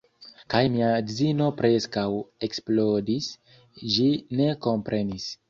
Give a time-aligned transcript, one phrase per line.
[0.51, 2.05] Kaj mia edzino preskaŭ
[2.49, 3.29] eksplodis,
[3.99, 4.09] ĝi
[4.43, 5.31] ne komprenis.